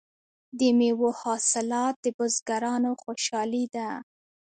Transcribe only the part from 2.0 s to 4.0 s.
د بزګرانو خوشحالي ده.